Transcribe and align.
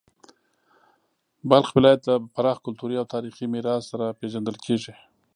بلخ 1.49 1.67
ولایت 1.75 2.01
د 2.05 2.09
پراخ 2.35 2.57
کلتوري 2.65 2.95
او 2.99 3.05
تاریخي 3.15 3.45
میراث 3.53 3.83
سره 3.91 4.15
پیژندل 4.19 4.55
کیږي. 4.65 4.93